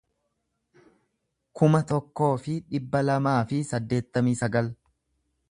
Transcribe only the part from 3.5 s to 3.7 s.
fi